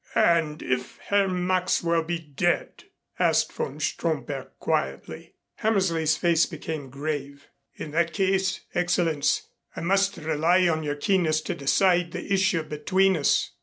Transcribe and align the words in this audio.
"And 0.15 0.63
if 0.63 0.97
Herr 0.97 1.27
Maxwell 1.27 2.01
be 2.01 2.17
dead?" 2.17 2.85
asked 3.19 3.53
von 3.53 3.79
Stromberg 3.79 4.47
quietly. 4.57 5.35
Hammersley's 5.57 6.17
face 6.17 6.47
became 6.47 6.89
grave. 6.89 7.45
"In 7.75 7.91
that 7.91 8.11
case, 8.11 8.61
Excellenz, 8.73 9.43
I 9.75 9.81
must 9.81 10.17
rely 10.17 10.67
on 10.67 10.81
your 10.81 10.95
keenness 10.95 11.39
to 11.41 11.53
decide 11.53 12.13
the 12.13 12.33
issue 12.33 12.63
between 12.63 13.15
us." 13.15 13.51